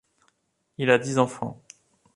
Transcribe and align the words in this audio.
Il 0.79 0.89
a 0.89 0.97
dix 0.97 1.19
enfants. 1.19 1.61